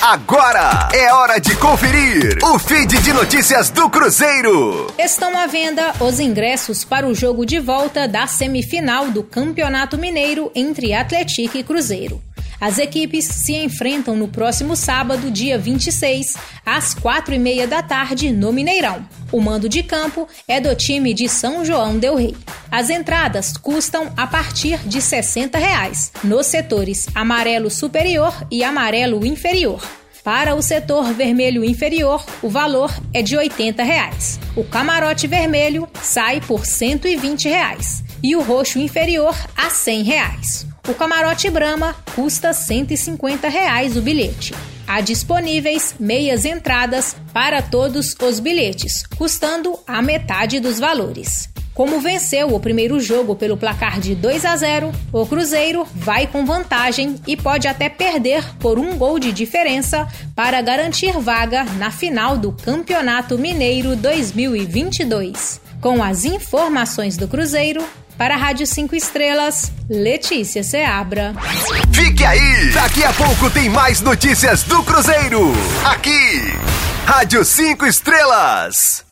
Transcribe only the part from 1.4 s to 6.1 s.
de conferir o feed de notícias do Cruzeiro. Estão à venda